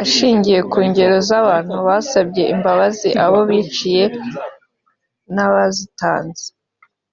Ashingiye 0.00 0.60
ku 0.70 0.78
ngero 0.88 1.16
z’abantu 1.28 1.74
basabye 1.86 2.42
imbabazi 2.54 3.08
abo 3.24 3.38
biciye 3.48 4.04
n’abazitanze 5.34 6.44